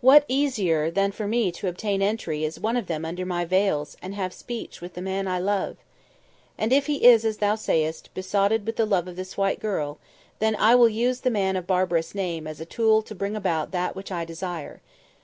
[0.00, 3.96] What easier than for me to obtain entry as one of them under my veils
[4.02, 5.76] and have speech with the man I love?
[6.58, 10.00] And if he is as thou sayest, besotted with love of this white girl,
[10.40, 13.70] then will I use the man of barbarous name as a tool to bring about
[13.70, 14.80] that which I desire.